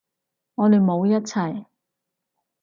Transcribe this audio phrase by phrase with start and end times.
[0.55, 1.65] 我哋冇一齊